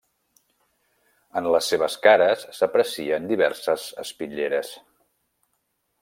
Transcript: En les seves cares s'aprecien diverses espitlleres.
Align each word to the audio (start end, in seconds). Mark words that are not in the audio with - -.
En 1.41 1.49
les 1.55 1.67
seves 1.73 1.97
cares 2.05 2.45
s'aprecien 2.59 3.29
diverses 3.33 3.85
espitlleres. 4.05 4.73